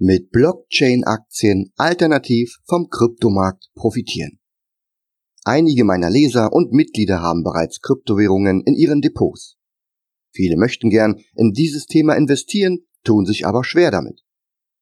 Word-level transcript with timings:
mit 0.00 0.30
Blockchain-Aktien 0.30 1.72
alternativ 1.76 2.56
vom 2.64 2.88
Kryptomarkt 2.88 3.68
profitieren. 3.74 4.40
Einige 5.44 5.84
meiner 5.84 6.08
Leser 6.08 6.54
und 6.54 6.72
Mitglieder 6.72 7.20
haben 7.20 7.44
bereits 7.44 7.80
Kryptowährungen 7.82 8.62
in 8.64 8.74
ihren 8.74 9.02
Depots. 9.02 9.58
Viele 10.32 10.56
möchten 10.56 10.88
gern 10.88 11.20
in 11.34 11.52
dieses 11.52 11.84
Thema 11.84 12.14
investieren, 12.14 12.78
tun 13.04 13.26
sich 13.26 13.46
aber 13.46 13.62
schwer 13.62 13.90
damit. 13.90 14.22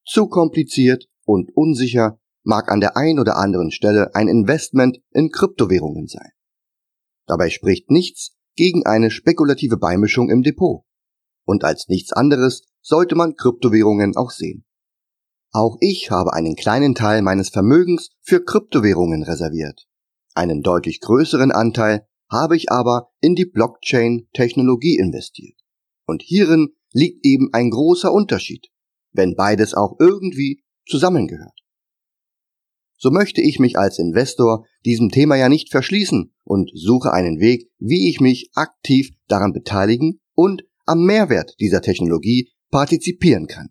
Zu 0.06 0.28
kompliziert 0.28 1.08
und 1.24 1.50
unsicher 1.52 2.20
mag 2.44 2.70
an 2.70 2.80
der 2.80 2.96
ein 2.96 3.18
oder 3.18 3.36
anderen 3.36 3.72
Stelle 3.72 4.14
ein 4.14 4.28
Investment 4.28 5.00
in 5.10 5.30
Kryptowährungen 5.30 6.06
sein. 6.06 6.30
Dabei 7.26 7.50
spricht 7.50 7.90
nichts 7.90 8.36
gegen 8.54 8.86
eine 8.86 9.10
spekulative 9.10 9.78
Beimischung 9.78 10.30
im 10.30 10.42
Depot. 10.42 10.84
Und 11.44 11.64
als 11.64 11.88
nichts 11.88 12.12
anderes 12.12 12.62
sollte 12.80 13.16
man 13.16 13.34
Kryptowährungen 13.34 14.16
auch 14.16 14.30
sehen. 14.30 14.64
Auch 15.50 15.78
ich 15.80 16.10
habe 16.10 16.34
einen 16.34 16.56
kleinen 16.56 16.94
Teil 16.94 17.22
meines 17.22 17.48
Vermögens 17.48 18.10
für 18.20 18.44
Kryptowährungen 18.44 19.22
reserviert. 19.22 19.86
Einen 20.34 20.62
deutlich 20.62 21.00
größeren 21.00 21.50
Anteil 21.50 22.06
habe 22.30 22.56
ich 22.56 22.70
aber 22.70 23.10
in 23.20 23.34
die 23.34 23.46
Blockchain-Technologie 23.46 24.98
investiert. 24.98 25.58
Und 26.06 26.22
hierin 26.22 26.74
liegt 26.92 27.24
eben 27.24 27.48
ein 27.52 27.70
großer 27.70 28.12
Unterschied, 28.12 28.68
wenn 29.12 29.34
beides 29.34 29.74
auch 29.74 29.96
irgendwie 29.98 30.62
zusammengehört. 30.86 31.58
So 32.98 33.10
möchte 33.10 33.40
ich 33.40 33.58
mich 33.58 33.78
als 33.78 33.98
Investor 33.98 34.66
diesem 34.84 35.10
Thema 35.10 35.36
ja 35.36 35.48
nicht 35.48 35.70
verschließen 35.70 36.34
und 36.44 36.70
suche 36.74 37.12
einen 37.12 37.40
Weg, 37.40 37.70
wie 37.78 38.10
ich 38.10 38.20
mich 38.20 38.50
aktiv 38.54 39.10
daran 39.28 39.52
beteiligen 39.52 40.20
und 40.34 40.64
am 40.84 41.04
Mehrwert 41.04 41.54
dieser 41.60 41.80
Technologie 41.80 42.50
partizipieren 42.70 43.46
kann 43.46 43.68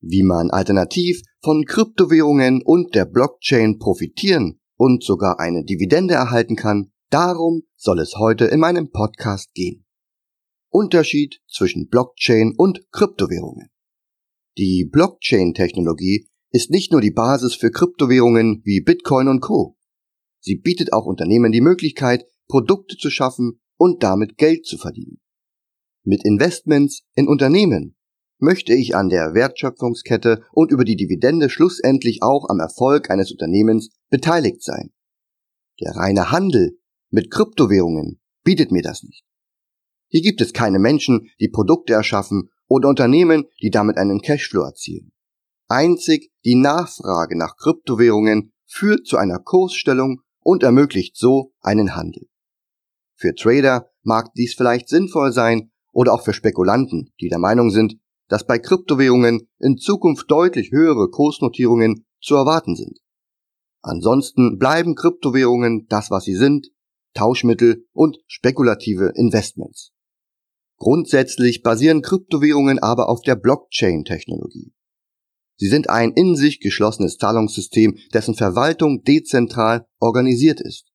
wie 0.00 0.22
man 0.22 0.50
alternativ 0.50 1.22
von 1.42 1.64
Kryptowährungen 1.64 2.62
und 2.62 2.94
der 2.94 3.04
Blockchain 3.04 3.78
profitieren 3.78 4.60
und 4.76 5.02
sogar 5.02 5.40
eine 5.40 5.64
Dividende 5.64 6.14
erhalten 6.14 6.56
kann, 6.56 6.92
darum 7.10 7.62
soll 7.76 8.00
es 8.00 8.14
heute 8.16 8.46
in 8.46 8.60
meinem 8.60 8.90
Podcast 8.90 9.52
gehen. 9.54 9.84
Unterschied 10.70 11.40
zwischen 11.48 11.88
Blockchain 11.88 12.54
und 12.56 12.86
Kryptowährungen. 12.92 13.68
Die 14.56 14.88
Blockchain-Technologie 14.90 16.28
ist 16.50 16.70
nicht 16.70 16.92
nur 16.92 17.00
die 17.00 17.10
Basis 17.10 17.54
für 17.54 17.70
Kryptowährungen 17.70 18.62
wie 18.64 18.80
Bitcoin 18.80 19.28
und 19.28 19.40
Co. 19.40 19.76
Sie 20.40 20.56
bietet 20.56 20.92
auch 20.92 21.06
Unternehmen 21.06 21.52
die 21.52 21.60
Möglichkeit, 21.60 22.24
Produkte 22.48 22.96
zu 22.96 23.10
schaffen 23.10 23.60
und 23.76 24.02
damit 24.02 24.36
Geld 24.36 24.66
zu 24.66 24.78
verdienen. 24.78 25.20
Mit 26.04 26.24
Investments 26.24 27.02
in 27.14 27.28
Unternehmen 27.28 27.97
möchte 28.38 28.72
ich 28.72 28.94
an 28.94 29.08
der 29.08 29.34
Wertschöpfungskette 29.34 30.42
und 30.52 30.70
über 30.70 30.84
die 30.84 30.96
Dividende 30.96 31.50
schlussendlich 31.50 32.22
auch 32.22 32.48
am 32.48 32.60
Erfolg 32.60 33.10
eines 33.10 33.30
Unternehmens 33.32 33.90
beteiligt 34.10 34.62
sein. 34.62 34.90
Der 35.80 35.96
reine 35.96 36.30
Handel 36.30 36.78
mit 37.10 37.30
Kryptowährungen 37.30 38.20
bietet 38.44 38.70
mir 38.72 38.82
das 38.82 39.02
nicht. 39.02 39.24
Hier 40.08 40.22
gibt 40.22 40.40
es 40.40 40.52
keine 40.52 40.78
Menschen, 40.78 41.30
die 41.40 41.48
Produkte 41.48 41.92
erschaffen 41.92 42.50
oder 42.66 42.88
Unternehmen, 42.88 43.44
die 43.60 43.70
damit 43.70 43.96
einen 43.96 44.20
Cashflow 44.20 44.62
erzielen. 44.62 45.12
Einzig 45.68 46.30
die 46.44 46.54
Nachfrage 46.54 47.36
nach 47.36 47.56
Kryptowährungen 47.56 48.52
führt 48.66 49.06
zu 49.06 49.16
einer 49.16 49.38
Kursstellung 49.38 50.22
und 50.40 50.62
ermöglicht 50.62 51.16
so 51.16 51.52
einen 51.60 51.94
Handel. 51.94 52.26
Für 53.14 53.34
Trader 53.34 53.90
mag 54.02 54.32
dies 54.34 54.54
vielleicht 54.54 54.88
sinnvoll 54.88 55.32
sein 55.32 55.70
oder 55.92 56.14
auch 56.14 56.24
für 56.24 56.32
Spekulanten, 56.32 57.12
die 57.20 57.28
der 57.28 57.38
Meinung 57.38 57.70
sind, 57.70 57.98
dass 58.28 58.46
bei 58.46 58.58
Kryptowährungen 58.58 59.48
in 59.58 59.78
Zukunft 59.78 60.30
deutlich 60.30 60.70
höhere 60.70 61.08
Kursnotierungen 61.08 62.06
zu 62.20 62.34
erwarten 62.34 62.76
sind. 62.76 62.98
Ansonsten 63.82 64.58
bleiben 64.58 64.94
Kryptowährungen 64.94 65.86
das, 65.88 66.10
was 66.10 66.24
sie 66.24 66.34
sind, 66.34 66.68
Tauschmittel 67.14 67.86
und 67.92 68.18
spekulative 68.26 69.12
Investments. 69.14 69.92
Grundsätzlich 70.76 71.62
basieren 71.62 72.02
Kryptowährungen 72.02 72.78
aber 72.78 73.08
auf 73.08 73.22
der 73.22 73.34
Blockchain-Technologie. 73.34 74.72
Sie 75.56 75.68
sind 75.68 75.90
ein 75.90 76.12
in 76.12 76.36
sich 76.36 76.60
geschlossenes 76.60 77.16
Zahlungssystem, 77.16 77.96
dessen 78.14 78.34
Verwaltung 78.34 79.02
dezentral 79.02 79.86
organisiert 79.98 80.60
ist. 80.60 80.86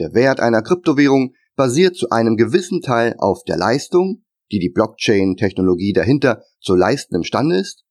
Der 0.00 0.14
Wert 0.14 0.40
einer 0.40 0.62
Kryptowährung 0.62 1.34
basiert 1.54 1.96
zu 1.96 2.10
einem 2.10 2.36
gewissen 2.36 2.80
Teil 2.80 3.14
auf 3.18 3.44
der 3.44 3.56
Leistung 3.56 4.24
die 4.50 4.58
die 4.58 4.70
Blockchain-Technologie 4.70 5.92
dahinter 5.92 6.42
zu 6.60 6.74
leisten 6.74 7.16
imstande 7.16 7.56
ist? 7.56 7.84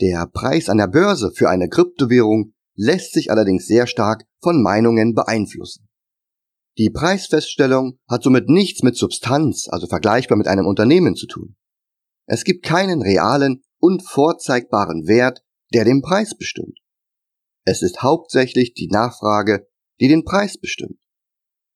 Der 0.00 0.26
Preis 0.26 0.68
an 0.68 0.78
der 0.78 0.86
Börse 0.86 1.32
für 1.34 1.48
eine 1.48 1.68
Kryptowährung 1.68 2.54
lässt 2.76 3.12
sich 3.12 3.30
allerdings 3.30 3.66
sehr 3.66 3.86
stark 3.86 4.24
von 4.40 4.62
Meinungen 4.62 5.14
beeinflussen. 5.14 5.88
Die 6.78 6.90
Preisfeststellung 6.90 7.98
hat 8.08 8.22
somit 8.22 8.48
nichts 8.48 8.84
mit 8.84 8.96
Substanz, 8.96 9.66
also 9.68 9.88
vergleichbar 9.88 10.38
mit 10.38 10.46
einem 10.46 10.66
Unternehmen 10.66 11.16
zu 11.16 11.26
tun. 11.26 11.56
Es 12.26 12.44
gibt 12.44 12.64
keinen 12.64 13.02
realen 13.02 13.64
und 13.80 14.04
vorzeigbaren 14.04 15.08
Wert, 15.08 15.42
der 15.74 15.84
den 15.84 16.02
Preis 16.02 16.36
bestimmt. 16.36 16.78
Es 17.64 17.82
ist 17.82 18.02
hauptsächlich 18.02 18.74
die 18.74 18.88
Nachfrage, 18.88 19.66
die 20.00 20.08
den 20.08 20.24
Preis 20.24 20.56
bestimmt. 20.56 21.00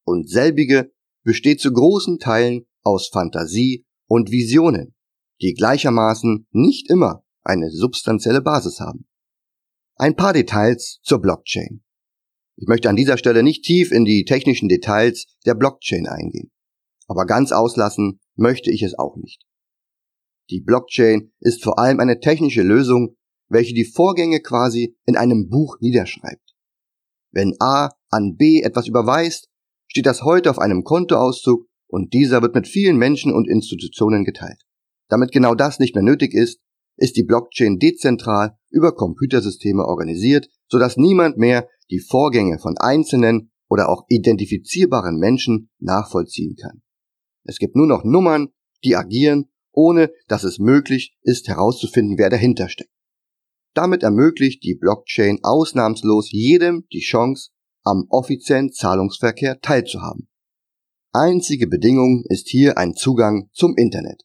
Und 0.04 0.30
selbige 0.30 0.92
besteht 1.24 1.60
zu 1.60 1.72
großen 1.72 2.18
Teilen 2.18 2.66
aus 2.82 3.08
Fantasie 3.08 3.84
und 4.12 4.30
Visionen, 4.30 4.94
die 5.40 5.54
gleichermaßen 5.54 6.46
nicht 6.50 6.90
immer 6.90 7.24
eine 7.44 7.70
substanzielle 7.70 8.42
Basis 8.42 8.78
haben. 8.78 9.06
Ein 9.96 10.16
paar 10.16 10.34
Details 10.34 11.00
zur 11.02 11.22
Blockchain. 11.22 11.82
Ich 12.56 12.68
möchte 12.68 12.90
an 12.90 12.96
dieser 12.96 13.16
Stelle 13.16 13.42
nicht 13.42 13.64
tief 13.64 13.90
in 13.90 14.04
die 14.04 14.26
technischen 14.26 14.68
Details 14.68 15.34
der 15.46 15.54
Blockchain 15.54 16.06
eingehen, 16.06 16.52
aber 17.06 17.24
ganz 17.24 17.52
auslassen 17.52 18.20
möchte 18.34 18.70
ich 18.70 18.82
es 18.82 18.98
auch 18.98 19.16
nicht. 19.16 19.46
Die 20.50 20.60
Blockchain 20.60 21.32
ist 21.40 21.64
vor 21.64 21.78
allem 21.78 21.98
eine 21.98 22.20
technische 22.20 22.62
Lösung, 22.62 23.16
welche 23.48 23.72
die 23.72 23.86
Vorgänge 23.86 24.40
quasi 24.40 24.94
in 25.06 25.16
einem 25.16 25.48
Buch 25.48 25.78
niederschreibt. 25.80 26.54
Wenn 27.30 27.56
A 27.60 27.88
an 28.10 28.36
B 28.36 28.60
etwas 28.60 28.88
überweist, 28.88 29.48
steht 29.86 30.04
das 30.04 30.20
heute 30.20 30.50
auf 30.50 30.58
einem 30.58 30.84
Kontoauszug 30.84 31.66
und 31.92 32.14
dieser 32.14 32.40
wird 32.40 32.54
mit 32.54 32.66
vielen 32.66 32.96
Menschen 32.96 33.34
und 33.34 33.46
Institutionen 33.46 34.24
geteilt. 34.24 34.62
Damit 35.08 35.30
genau 35.30 35.54
das 35.54 35.78
nicht 35.78 35.94
mehr 35.94 36.02
nötig 36.02 36.32
ist, 36.32 36.58
ist 36.96 37.16
die 37.16 37.22
Blockchain 37.22 37.78
dezentral 37.78 38.56
über 38.70 38.94
Computersysteme 38.94 39.84
organisiert, 39.84 40.48
sodass 40.68 40.96
niemand 40.96 41.36
mehr 41.36 41.68
die 41.90 42.00
Vorgänge 42.00 42.58
von 42.58 42.78
einzelnen 42.78 43.52
oder 43.68 43.90
auch 43.90 44.06
identifizierbaren 44.08 45.18
Menschen 45.18 45.68
nachvollziehen 45.80 46.56
kann. 46.56 46.82
Es 47.44 47.58
gibt 47.58 47.76
nur 47.76 47.86
noch 47.86 48.04
Nummern, 48.04 48.48
die 48.84 48.96
agieren, 48.96 49.50
ohne 49.72 50.10
dass 50.28 50.44
es 50.44 50.58
möglich 50.58 51.14
ist 51.20 51.48
herauszufinden, 51.48 52.16
wer 52.16 52.30
dahinter 52.30 52.70
steckt. 52.70 52.90
Damit 53.74 54.02
ermöglicht 54.02 54.62
die 54.64 54.76
Blockchain 54.76 55.40
ausnahmslos 55.42 56.30
jedem 56.30 56.86
die 56.90 57.00
Chance, 57.00 57.50
am 57.84 58.06
offiziellen 58.08 58.72
Zahlungsverkehr 58.72 59.60
teilzuhaben. 59.60 60.28
Einzige 61.14 61.66
Bedingung 61.66 62.24
ist 62.30 62.48
hier 62.48 62.78
ein 62.78 62.94
Zugang 62.94 63.50
zum 63.52 63.76
Internet. 63.76 64.22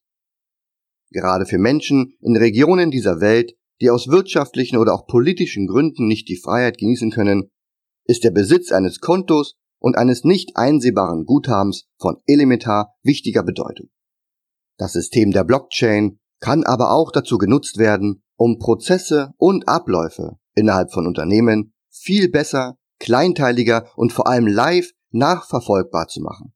Gerade 1.09 1.45
für 1.45 1.57
Menschen 1.57 2.13
in 2.21 2.37
Regionen 2.37 2.91
dieser 2.91 3.19
Welt, 3.19 3.57
die 3.81 3.89
aus 3.89 4.07
wirtschaftlichen 4.07 4.77
oder 4.77 4.93
auch 4.93 5.05
politischen 5.05 5.67
Gründen 5.67 6.07
nicht 6.07 6.29
die 6.29 6.37
Freiheit 6.37 6.77
genießen 6.77 7.11
können, 7.11 7.51
ist 8.05 8.23
der 8.23 8.31
Besitz 8.31 8.71
eines 8.71 9.01
Kontos 9.01 9.57
und 9.79 9.97
eines 9.97 10.23
nicht 10.23 10.55
einsehbaren 10.55 11.25
Guthabens 11.25 11.89
von 11.97 12.21
elementar 12.25 12.95
wichtiger 13.03 13.43
Bedeutung. 13.43 13.89
Das 14.77 14.93
System 14.93 15.31
der 15.31 15.43
Blockchain 15.43 16.19
kann 16.39 16.63
aber 16.63 16.93
auch 16.93 17.11
dazu 17.11 17.37
genutzt 17.37 17.79
werden, 17.79 18.23
um 18.37 18.59
Prozesse 18.59 19.33
und 19.35 19.67
Abläufe 19.67 20.37
innerhalb 20.55 20.93
von 20.93 21.05
Unternehmen 21.05 21.73
viel 21.89 22.29
besser, 22.29 22.77
kleinteiliger 22.99 23.91
und 23.97 24.13
vor 24.13 24.27
allem 24.27 24.47
live 24.47 24.93
nachverfolgbar 25.11 26.07
zu 26.07 26.21
machen. 26.21 26.53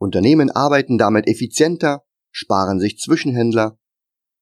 Unternehmen 0.00 0.50
arbeiten 0.50 0.96
damit 0.96 1.28
effizienter, 1.28 2.02
sparen 2.30 2.80
sich 2.80 2.96
Zwischenhändler, 2.98 3.78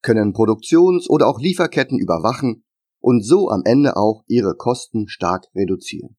können 0.01 0.31
Produktions- 0.31 1.09
oder 1.09 1.27
auch 1.27 1.39
Lieferketten 1.39 1.99
überwachen 1.99 2.63
und 3.01 3.25
so 3.25 3.49
am 3.49 3.63
Ende 3.65 3.97
auch 3.97 4.23
ihre 4.27 4.55
Kosten 4.55 5.09
stark 5.09 5.47
reduzieren. 5.53 6.15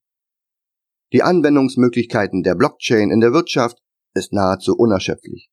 Die 1.13 1.23
Anwendungsmöglichkeiten 1.23 2.43
der 2.43 2.55
Blockchain 2.55 3.11
in 3.11 3.21
der 3.21 3.33
Wirtschaft 3.33 3.79
ist 4.15 4.35
nahezu 4.35 4.77
unerschöpflich. 4.77 5.51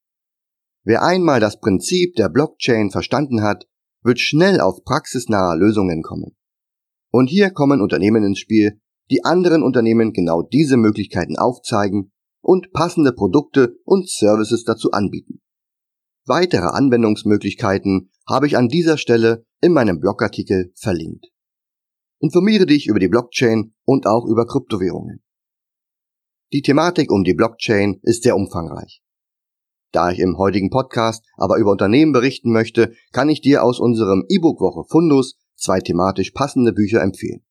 Wer 0.83 1.03
einmal 1.03 1.39
das 1.39 1.59
Prinzip 1.59 2.15
der 2.15 2.27
Blockchain 2.27 2.91
verstanden 2.91 3.41
hat, 3.41 3.67
wird 4.03 4.19
schnell 4.19 4.59
auf 4.59 4.83
praxisnahe 4.83 5.57
Lösungen 5.57 6.03
kommen. 6.03 6.35
Und 7.09 7.27
hier 7.27 7.51
kommen 7.51 7.81
Unternehmen 7.81 8.23
ins 8.23 8.39
Spiel, 8.39 8.81
die 9.09 9.23
anderen 9.23 9.63
Unternehmen 9.63 10.11
genau 10.11 10.41
diese 10.41 10.75
Möglichkeiten 10.75 11.37
aufzeigen 11.37 12.11
und 12.47 12.71
passende 12.71 13.11
Produkte 13.11 13.77
und 13.83 14.09
Services 14.09 14.63
dazu 14.63 14.91
anbieten. 14.91 15.41
Weitere 16.25 16.67
Anwendungsmöglichkeiten 16.67 18.09
habe 18.25 18.47
ich 18.47 18.55
an 18.55 18.69
dieser 18.69 18.97
Stelle 18.97 19.45
in 19.61 19.73
meinem 19.73 19.99
Blogartikel 19.99 20.71
verlinkt. 20.75 21.27
Informiere 22.19 22.65
dich 22.65 22.87
über 22.87 22.99
die 22.99 23.09
Blockchain 23.09 23.73
und 23.83 24.07
auch 24.07 24.25
über 24.25 24.47
Kryptowährungen. 24.47 25.21
Die 26.53 26.61
Thematik 26.61 27.11
um 27.11 27.25
die 27.25 27.33
Blockchain 27.33 27.99
ist 28.03 28.23
sehr 28.23 28.37
umfangreich. 28.37 29.01
Da 29.91 30.11
ich 30.11 30.19
im 30.19 30.37
heutigen 30.37 30.69
Podcast 30.69 31.25
aber 31.35 31.57
über 31.57 31.71
Unternehmen 31.71 32.13
berichten 32.13 32.53
möchte, 32.53 32.93
kann 33.11 33.27
ich 33.27 33.41
dir 33.41 33.61
aus 33.61 33.81
unserem 33.81 34.23
E-Book-Woche 34.29 34.87
Fundus 34.89 35.37
zwei 35.57 35.81
thematisch 35.81 36.31
passende 36.31 36.71
Bücher 36.71 37.01
empfehlen. 37.01 37.45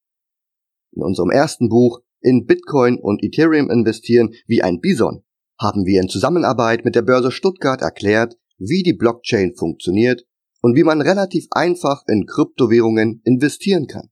In 0.92 1.02
unserem 1.02 1.30
ersten 1.30 1.68
Buch 1.68 2.00
In 2.26 2.44
Bitcoin 2.44 2.98
und 2.98 3.22
Ethereum 3.22 3.70
investieren 3.70 4.34
wie 4.48 4.60
ein 4.60 4.80
Bison 4.80 5.22
haben 5.60 5.86
wir 5.86 6.00
in 6.00 6.08
Zusammenarbeit 6.08 6.84
mit 6.84 6.96
der 6.96 7.02
Börse 7.02 7.30
Stuttgart 7.30 7.82
erklärt, 7.82 8.36
wie 8.58 8.82
die 8.82 8.94
Blockchain 8.94 9.54
funktioniert 9.54 10.26
und 10.60 10.74
wie 10.74 10.82
man 10.82 11.00
relativ 11.00 11.46
einfach 11.52 12.02
in 12.08 12.26
Kryptowährungen 12.26 13.22
investieren 13.24 13.86
kann. 13.86 14.10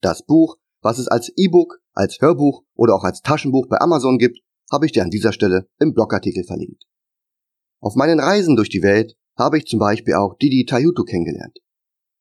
Das 0.00 0.26
Buch, 0.26 0.56
was 0.82 0.98
es 0.98 1.06
als 1.06 1.30
E-Book, 1.36 1.78
als 1.92 2.20
Hörbuch 2.20 2.64
oder 2.74 2.96
auch 2.96 3.04
als 3.04 3.20
Taschenbuch 3.20 3.68
bei 3.68 3.80
Amazon 3.80 4.18
gibt, 4.18 4.40
habe 4.68 4.86
ich 4.86 4.90
dir 4.90 5.04
an 5.04 5.10
dieser 5.10 5.32
Stelle 5.32 5.68
im 5.78 5.94
Blogartikel 5.94 6.42
verlinkt. 6.42 6.82
Auf 7.78 7.94
meinen 7.94 8.18
Reisen 8.18 8.56
durch 8.56 8.70
die 8.70 8.82
Welt 8.82 9.14
habe 9.38 9.58
ich 9.58 9.66
zum 9.66 9.78
Beispiel 9.78 10.14
auch 10.14 10.36
Didi 10.36 10.64
Tayutu 10.64 11.04
kennengelernt. 11.04 11.58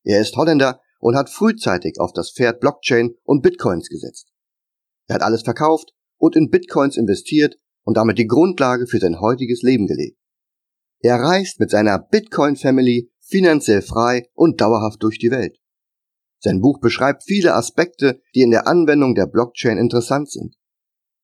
Er 0.03 0.21
ist 0.21 0.35
Holländer 0.35 0.79
und 0.99 1.15
hat 1.15 1.31
frühzeitig 1.31 1.99
auf 1.99 2.13
das 2.13 2.31
Pferd 2.31 2.59
Blockchain 2.59 3.15
und 3.23 3.41
Bitcoins 3.41 3.89
gesetzt. 3.89 4.28
Er 5.09 5.15
hat 5.15 5.23
alles 5.23 5.41
verkauft 5.41 5.91
und 6.17 6.35
in 6.35 6.51
Bitcoins 6.51 6.95
investiert 6.95 7.57
und 7.83 7.97
damit 7.97 8.19
die 8.19 8.27
Grundlage 8.27 8.85
für 8.85 8.99
sein 8.99 9.19
heutiges 9.19 9.63
Leben 9.63 9.87
gelegt. 9.87 10.17
Er 11.01 11.15
reist 11.15 11.59
mit 11.59 11.71
seiner 11.71 11.97
Bitcoin 11.97 12.55
Family 12.55 13.11
finanziell 13.19 13.81
frei 13.81 14.29
und 14.33 14.61
dauerhaft 14.61 15.01
durch 15.01 15.17
die 15.17 15.31
Welt. 15.31 15.57
Sein 16.39 16.61
Buch 16.61 16.79
beschreibt 16.79 17.23
viele 17.23 17.55
Aspekte, 17.55 18.21
die 18.35 18.41
in 18.41 18.51
der 18.51 18.67
Anwendung 18.67 19.15
der 19.15 19.25
Blockchain 19.25 19.77
interessant 19.77 20.29
sind. 20.29 20.55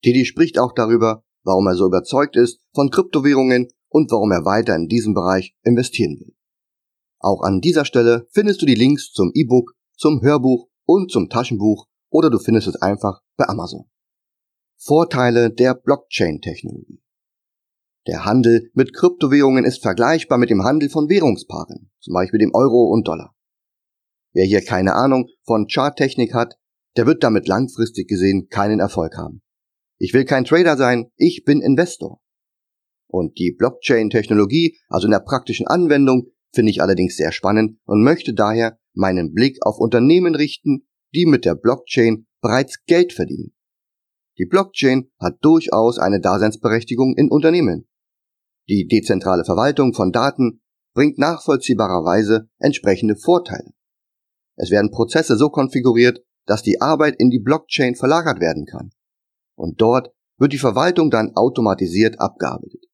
Didi 0.03 0.25
spricht 0.25 0.57
auch 0.57 0.73
darüber, 0.73 1.23
warum 1.43 1.67
er 1.67 1.75
so 1.75 1.85
überzeugt 1.85 2.35
ist 2.35 2.59
von 2.73 2.89
Kryptowährungen 2.89 3.67
und 3.89 4.11
warum 4.11 4.31
er 4.31 4.45
weiter 4.45 4.75
in 4.75 4.87
diesem 4.87 5.13
Bereich 5.13 5.55
investieren 5.63 6.19
will. 6.19 6.35
Auch 7.19 7.41
an 7.41 7.61
dieser 7.61 7.85
Stelle 7.85 8.27
findest 8.31 8.61
du 8.61 8.65
die 8.65 8.75
Links 8.75 9.11
zum 9.11 9.31
E-Book, 9.33 9.73
zum 9.95 10.21
Hörbuch 10.21 10.69
und 10.85 11.11
zum 11.11 11.29
Taschenbuch 11.29 11.85
oder 12.09 12.29
du 12.29 12.39
findest 12.39 12.67
es 12.67 12.75
einfach 12.81 13.21
bei 13.37 13.47
Amazon. 13.47 13.85
Vorteile 14.77 15.51
der 15.51 15.73
Blockchain-Technologie. 15.73 17.01
Der 18.07 18.25
Handel 18.25 18.69
mit 18.73 18.93
Kryptowährungen 18.93 19.65
ist 19.65 19.81
vergleichbar 19.81 20.37
mit 20.37 20.49
dem 20.49 20.63
Handel 20.63 20.89
von 20.89 21.09
Währungspaaren, 21.09 21.91
zum 21.99 22.13
Beispiel 22.13 22.39
dem 22.39 22.53
Euro 22.53 22.91
und 22.91 23.07
Dollar. 23.07 23.35
Wer 24.33 24.45
hier 24.45 24.61
keine 24.61 24.93
Ahnung 24.93 25.29
von 25.43 25.67
Charttechnik 25.67 26.33
hat, 26.33 26.55
der 26.97 27.07
wird 27.07 27.23
damit 27.23 27.47
langfristig 27.47 28.07
gesehen 28.07 28.47
keinen 28.49 28.79
Erfolg 28.79 29.17
haben. 29.17 29.41
Ich 29.97 30.13
will 30.13 30.25
kein 30.25 30.45
Trader 30.45 30.77
sein, 30.77 31.11
ich 31.15 31.43
bin 31.45 31.61
Investor. 31.61 32.21
Und 33.07 33.39
die 33.39 33.55
Blockchain-Technologie, 33.57 34.77
also 34.89 35.07
in 35.07 35.11
der 35.11 35.19
praktischen 35.19 35.67
Anwendung, 35.67 36.27
finde 36.53 36.71
ich 36.71 36.81
allerdings 36.81 37.15
sehr 37.15 37.31
spannend 37.31 37.79
und 37.85 38.03
möchte 38.03 38.33
daher 38.33 38.77
meinen 38.93 39.33
Blick 39.33 39.57
auf 39.61 39.77
Unternehmen 39.77 40.35
richten, 40.35 40.87
die 41.13 41.25
mit 41.25 41.45
der 41.45 41.55
Blockchain 41.55 42.27
bereits 42.45 42.83
Geld 42.85 43.11
verdienen. 43.11 43.55
Die 44.37 44.45
Blockchain 44.45 45.09
hat 45.19 45.37
durchaus 45.41 45.97
eine 45.97 46.21
Daseinsberechtigung 46.21 47.15
in 47.17 47.31
Unternehmen. 47.31 47.87
Die 48.69 48.85
dezentrale 48.85 49.43
Verwaltung 49.43 49.95
von 49.95 50.11
Daten 50.11 50.61
bringt 50.93 51.17
nachvollziehbarerweise 51.17 52.47
entsprechende 52.59 53.15
Vorteile. 53.15 53.71
Es 54.57 54.69
werden 54.69 54.91
Prozesse 54.91 55.37
so 55.37 55.49
konfiguriert, 55.49 56.23
dass 56.45 56.61
die 56.61 56.81
Arbeit 56.81 57.15
in 57.17 57.31
die 57.31 57.39
Blockchain 57.39 57.95
verlagert 57.95 58.39
werden 58.39 58.67
kann. 58.67 58.91
Und 59.55 59.81
dort 59.81 60.13
wird 60.37 60.53
die 60.53 60.59
Verwaltung 60.59 61.09
dann 61.09 61.35
automatisiert 61.35 62.19
abgearbeitet. 62.19 62.85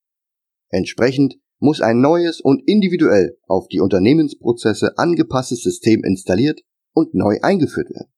Entsprechend 0.70 1.36
muss 1.60 1.82
ein 1.82 2.00
neues 2.00 2.40
und 2.40 2.64
individuell 2.66 3.38
auf 3.48 3.68
die 3.68 3.82
Unternehmensprozesse 3.82 4.98
angepasstes 4.98 5.62
System 5.62 6.06
installiert 6.06 6.62
und 6.94 7.14
neu 7.14 7.40
eingeführt 7.42 7.90
werden. 7.90 8.11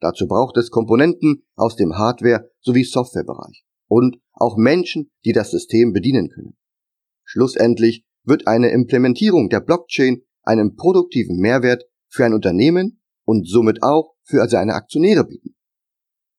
Dazu 0.00 0.26
braucht 0.26 0.56
es 0.56 0.70
Komponenten 0.70 1.44
aus 1.56 1.76
dem 1.76 1.96
Hardware- 1.96 2.50
sowie 2.60 2.84
Softwarebereich 2.84 3.64
und 3.88 4.18
auch 4.32 4.56
Menschen, 4.56 5.10
die 5.24 5.32
das 5.32 5.50
System 5.50 5.92
bedienen 5.92 6.28
können. 6.28 6.56
Schlussendlich 7.24 8.04
wird 8.24 8.46
eine 8.46 8.70
Implementierung 8.70 9.48
der 9.48 9.60
Blockchain 9.60 10.22
einen 10.42 10.76
produktiven 10.76 11.38
Mehrwert 11.38 11.84
für 12.08 12.24
ein 12.24 12.34
Unternehmen 12.34 13.00
und 13.24 13.48
somit 13.48 13.82
auch 13.82 14.14
für 14.22 14.46
seine 14.48 14.74
Aktionäre 14.74 15.26
bieten. 15.26 15.54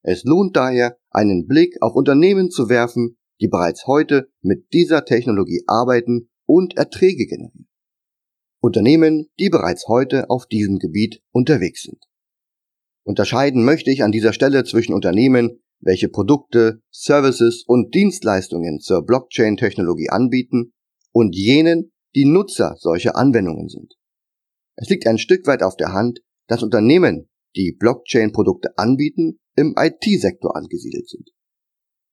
Es 0.01 0.23
lohnt 0.23 0.55
daher, 0.55 0.97
einen 1.09 1.45
Blick 1.45 1.77
auf 1.81 1.95
Unternehmen 1.95 2.49
zu 2.49 2.69
werfen, 2.69 3.17
die 3.41 3.47
bereits 3.47 3.85
heute 3.85 4.31
mit 4.41 4.71
dieser 4.73 5.05
Technologie 5.05 5.63
arbeiten 5.67 6.29
und 6.45 6.77
Erträge 6.77 7.25
generieren. 7.25 7.67
Unternehmen, 8.61 9.29
die 9.39 9.49
bereits 9.49 9.87
heute 9.87 10.29
auf 10.29 10.45
diesem 10.45 10.79
Gebiet 10.79 11.21
unterwegs 11.31 11.83
sind. 11.83 12.08
Unterscheiden 13.03 13.63
möchte 13.63 13.91
ich 13.91 14.03
an 14.03 14.11
dieser 14.11 14.33
Stelle 14.33 14.63
zwischen 14.63 14.93
Unternehmen, 14.93 15.61
welche 15.79 16.09
Produkte, 16.09 16.81
Services 16.91 17.63
und 17.65 17.93
Dienstleistungen 17.95 18.79
zur 18.79 19.05
Blockchain-Technologie 19.05 20.09
anbieten 20.09 20.73
und 21.11 21.35
jenen, 21.35 21.91
die 22.15 22.25
Nutzer 22.25 22.75
solcher 22.77 23.15
Anwendungen 23.15 23.69
sind. 23.69 23.93
Es 24.75 24.89
liegt 24.89 25.07
ein 25.07 25.17
Stück 25.17 25.47
weit 25.47 25.63
auf 25.63 25.75
der 25.75 25.93
Hand, 25.93 26.19
dass 26.47 26.63
Unternehmen, 26.63 27.29
die 27.55 27.75
Blockchain-Produkte 27.77 28.77
anbieten, 28.77 29.39
im 29.55 29.75
IT-Sektor 29.77 30.55
angesiedelt 30.55 31.09
sind. 31.09 31.29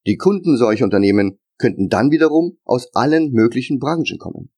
Die 0.07 0.17
Kunden 0.17 0.57
solcher 0.57 0.85
Unternehmen 0.85 1.39
könnten 1.59 1.89
dann 1.89 2.11
wiederum 2.11 2.59
aus 2.65 2.95
allen 2.95 3.33
möglichen 3.33 3.79
Branchen 3.79 4.19
kommen. 4.19 4.53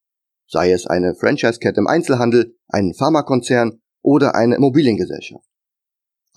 Sei 0.46 0.72
es 0.72 0.86
eine 0.86 1.14
Franchise-Kette 1.14 1.80
im 1.80 1.86
Einzelhandel, 1.86 2.56
ein 2.68 2.94
Pharmakonzern 2.94 3.80
oder 4.02 4.34
eine 4.34 4.56
Immobiliengesellschaft. 4.56 5.47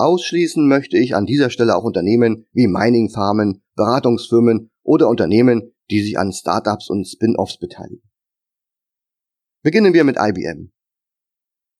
Ausschließen 0.01 0.68
möchte 0.68 0.98
ich 0.98 1.15
an 1.15 1.25
dieser 1.25 1.50
Stelle 1.50 1.75
auch 1.75 1.83
Unternehmen 1.83 2.48
wie 2.51 2.68
Mining-Farmen, 2.68 3.63
Beratungsfirmen 3.75 4.71
oder 4.83 5.07
Unternehmen, 5.07 5.74
die 5.89 6.01
sich 6.01 6.18
an 6.18 6.31
Startups 6.31 6.89
und 6.89 7.07
Spin-offs 7.07 7.59
beteiligen. 7.59 8.01
Beginnen 9.63 9.94
wir 9.94 10.03
mit 10.03 10.18
IBM. 10.19 10.71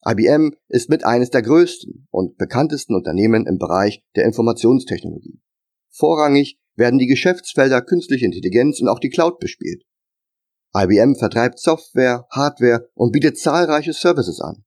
IBM 0.06 0.56
ist 0.68 0.89
mit 0.89 1.03
eines 1.03 1.31
der 1.31 1.41
größten 1.41 2.07
und 2.12 2.38
bekanntesten 2.38 2.95
Unternehmen 2.95 3.48
im 3.48 3.57
Bereich 3.57 4.03
der 4.15 4.25
Informationstechnologie. 4.25 5.41
Vorrangig 5.89 6.60
werden 6.75 7.00
die 7.00 7.07
Geschäftsfelder 7.07 7.81
künstliche 7.81 8.25
Intelligenz 8.25 8.81
und 8.81 8.88
auch 8.88 9.00
die 9.00 9.10
Cloud 9.10 9.39
bespielt. 9.39 9.84
IBM 10.75 11.15
vertreibt 11.15 11.60
Software, 11.60 12.27
Hardware 12.31 12.89
und 12.93 13.12
bietet 13.12 13.38
zahlreiche 13.38 13.93
Services 13.93 14.39
an. 14.39 14.63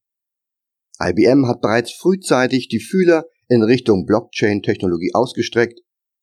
IBM 1.01 1.47
hat 1.47 1.61
bereits 1.61 1.93
frühzeitig 1.93 2.69
die 2.69 2.81
Fühler 2.81 3.25
in 3.49 3.63
Richtung 3.63 4.07
Blockchain-Technologie 4.07 5.11
ausgestreckt 5.15 5.81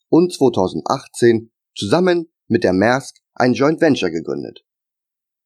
und 0.10 0.34
2018 0.34 1.52
zusammen 1.76 2.32
mit 2.48 2.64
der 2.64 2.74
Maersk 2.74 3.18
ein 3.34 3.54
Joint 3.54 3.82
Venture 3.82 4.12
gegründet. 4.12 4.66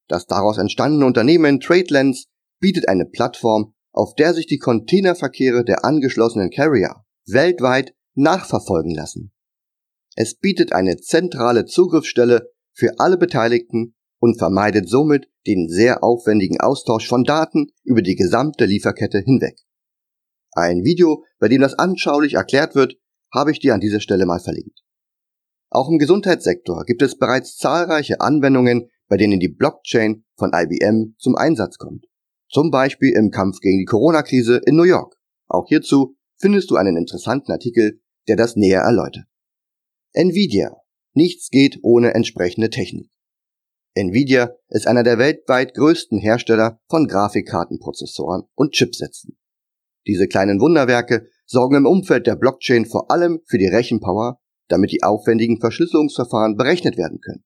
Das 0.08 0.26
daraus 0.26 0.58
entstandene 0.58 1.06
Unternehmen 1.06 1.60
TradeLens 1.60 2.26
bietet 2.60 2.88
eine 2.88 3.06
Plattform, 3.06 3.74
auf 3.92 4.14
der 4.14 4.34
sich 4.34 4.46
die 4.46 4.58
Containerverkehre 4.58 5.64
der 5.64 5.84
angeschlossenen 5.84 6.50
Carrier 6.50 7.04
weltweit 7.26 7.94
nachverfolgen 8.14 8.94
lassen. 8.94 9.32
Es 10.14 10.34
bietet 10.34 10.72
eine 10.72 10.96
zentrale 10.96 11.66
Zugriffsstelle 11.66 12.50
für 12.72 12.98
alle 12.98 13.18
Beteiligten 13.18 13.94
und 14.18 14.38
vermeidet 14.38 14.88
somit 14.88 15.28
den 15.46 15.68
sehr 15.68 16.02
aufwendigen 16.02 16.60
Austausch 16.60 17.08
von 17.08 17.24
Daten 17.24 17.68
über 17.84 18.02
die 18.02 18.16
gesamte 18.16 18.64
Lieferkette 18.64 19.20
hinweg. 19.20 19.58
Ein 20.56 20.84
Video, 20.84 21.22
bei 21.38 21.48
dem 21.48 21.60
das 21.60 21.74
anschaulich 21.74 22.34
erklärt 22.34 22.74
wird, 22.74 22.96
habe 23.30 23.52
ich 23.52 23.60
dir 23.60 23.74
an 23.74 23.80
dieser 23.80 24.00
Stelle 24.00 24.24
mal 24.24 24.40
verlinkt. 24.40 24.80
Auch 25.68 25.90
im 25.90 25.98
Gesundheitssektor 25.98 26.84
gibt 26.86 27.02
es 27.02 27.18
bereits 27.18 27.58
zahlreiche 27.58 28.22
Anwendungen, 28.22 28.88
bei 29.06 29.18
denen 29.18 29.38
die 29.38 29.48
Blockchain 29.48 30.24
von 30.38 30.52
IBM 30.54 31.14
zum 31.18 31.36
Einsatz 31.36 31.76
kommt. 31.76 32.06
Zum 32.48 32.70
Beispiel 32.70 33.12
im 33.14 33.30
Kampf 33.30 33.60
gegen 33.60 33.80
die 33.80 33.84
Corona-Krise 33.84 34.62
in 34.64 34.76
New 34.76 34.84
York. 34.84 35.16
Auch 35.46 35.68
hierzu 35.68 36.16
findest 36.38 36.70
du 36.70 36.76
einen 36.76 36.96
interessanten 36.96 37.52
Artikel, 37.52 38.00
der 38.26 38.36
das 38.36 38.56
näher 38.56 38.80
erläutert. 38.80 39.26
Nvidia. 40.14 40.74
Nichts 41.12 41.50
geht 41.50 41.80
ohne 41.82 42.14
entsprechende 42.14 42.70
Technik. 42.70 43.10
Nvidia 43.94 44.54
ist 44.68 44.86
einer 44.86 45.02
der 45.02 45.18
weltweit 45.18 45.74
größten 45.74 46.18
Hersteller 46.18 46.80
von 46.88 47.06
Grafikkartenprozessoren 47.08 48.44
und 48.54 48.72
Chipsätzen. 48.72 49.36
Diese 50.06 50.28
kleinen 50.28 50.60
Wunderwerke 50.60 51.28
sorgen 51.46 51.76
im 51.76 51.86
Umfeld 51.86 52.26
der 52.26 52.36
Blockchain 52.36 52.86
vor 52.86 53.10
allem 53.10 53.40
für 53.46 53.58
die 53.58 53.66
Rechenpower, 53.66 54.40
damit 54.68 54.92
die 54.92 55.02
aufwendigen 55.02 55.60
Verschlüsselungsverfahren 55.60 56.56
berechnet 56.56 56.96
werden 56.96 57.20
können. 57.20 57.44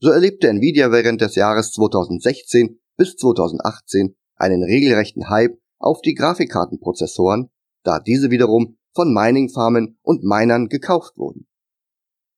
So 0.00 0.10
erlebte 0.10 0.48
Nvidia 0.48 0.92
während 0.92 1.20
des 1.20 1.34
Jahres 1.34 1.72
2016 1.72 2.78
bis 2.96 3.16
2018 3.16 4.16
einen 4.36 4.62
regelrechten 4.62 5.28
Hype 5.28 5.58
auf 5.78 6.00
die 6.02 6.14
Grafikkartenprozessoren, 6.14 7.50
da 7.82 7.98
diese 7.98 8.30
wiederum 8.30 8.78
von 8.94 9.12
Mining-Farmen 9.12 9.98
und 10.02 10.22
Minern 10.22 10.68
gekauft 10.68 11.16
wurden. 11.16 11.48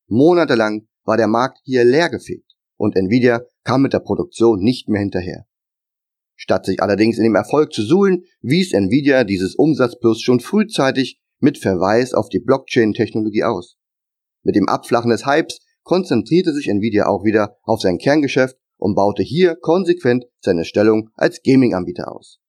Monatelang 0.08 0.88
war 1.04 1.16
der 1.16 1.28
Markt 1.28 1.58
hier 1.64 1.84
leergefegt 1.84 2.52
und 2.76 2.96
Nvidia 2.96 3.42
kam 3.64 3.82
mit 3.82 3.92
der 3.92 4.00
Produktion 4.00 4.60
nicht 4.60 4.88
mehr 4.88 5.00
hinterher. 5.00 5.46
Statt 6.42 6.64
sich 6.64 6.82
allerdings 6.82 7.18
in 7.18 7.24
dem 7.24 7.34
Erfolg 7.34 7.70
zu 7.70 7.82
suhlen, 7.82 8.24
wies 8.40 8.72
Nvidia 8.72 9.24
dieses 9.24 9.54
Umsatzplus 9.56 10.22
schon 10.22 10.40
frühzeitig 10.40 11.20
mit 11.38 11.58
Verweis 11.58 12.14
auf 12.14 12.30
die 12.30 12.38
Blockchain-Technologie 12.38 13.44
aus. 13.44 13.76
Mit 14.42 14.56
dem 14.56 14.66
Abflachen 14.66 15.10
des 15.10 15.26
Hypes 15.26 15.60
konzentrierte 15.82 16.54
sich 16.54 16.68
Nvidia 16.68 17.08
auch 17.08 17.24
wieder 17.24 17.58
auf 17.64 17.82
sein 17.82 17.98
Kerngeschäft 17.98 18.56
und 18.78 18.94
baute 18.94 19.22
hier 19.22 19.54
konsequent 19.54 20.24
seine 20.40 20.64
Stellung 20.64 21.10
als 21.14 21.42
Gaming-Anbieter 21.42 22.10
aus. 22.10 22.40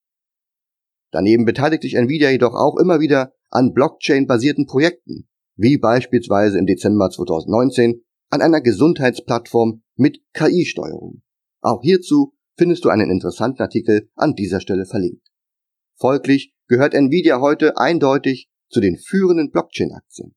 Daneben 1.11 1.43
beteiligte 1.43 1.85
sich 1.85 1.95
Nvidia 1.95 2.29
jedoch 2.29 2.53
auch 2.53 2.77
immer 2.77 3.01
wieder 3.01 3.33
an 3.49 3.73
Blockchain-basierten 3.73 4.67
Projekten, 4.67 5.27
wie 5.57 5.77
beispielsweise 5.77 6.57
im 6.57 6.65
Dezember 6.65 7.09
2019 7.09 8.05
an 8.29 8.41
einer 8.41 8.61
Gesundheitsplattform 8.61 9.83
mit 9.97 10.21
KI-Steuerung. 10.31 11.23
Auch 11.59 11.81
hierzu 11.81 12.33
findest 12.61 12.85
du 12.85 12.89
einen 12.89 13.09
interessanten 13.09 13.63
Artikel 13.63 14.07
an 14.13 14.35
dieser 14.35 14.61
Stelle 14.61 14.85
verlinkt. 14.85 15.27
Folglich 15.95 16.53
gehört 16.67 16.93
Nvidia 16.93 17.41
heute 17.41 17.75
eindeutig 17.77 18.51
zu 18.69 18.79
den 18.79 18.99
führenden 18.99 19.49
Blockchain-Aktien. 19.49 20.35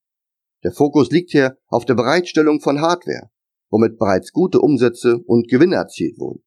Der 0.62 0.72
Fokus 0.72 1.10
liegt 1.10 1.32
hier 1.32 1.58
auf 1.66 1.84
der 1.84 1.92
Bereitstellung 1.92 2.62
von 2.62 2.80
Hardware, 2.80 3.28
womit 3.68 3.98
bereits 3.98 4.32
gute 4.32 4.60
Umsätze 4.60 5.18
und 5.18 5.48
Gewinne 5.48 5.74
erzielt 5.74 6.18
wurden, 6.18 6.42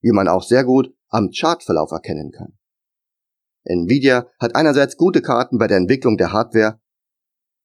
wie 0.00 0.12
man 0.12 0.28
auch 0.28 0.44
sehr 0.44 0.62
gut 0.62 0.94
am 1.08 1.30
Chartverlauf 1.36 1.90
erkennen 1.90 2.30
kann. 2.30 2.56
Nvidia 3.64 4.28
hat 4.38 4.54
einerseits 4.54 4.96
gute 4.96 5.22
Karten 5.22 5.58
bei 5.58 5.66
der 5.66 5.78
Entwicklung 5.78 6.18
der 6.18 6.32
Hardware, 6.32 6.80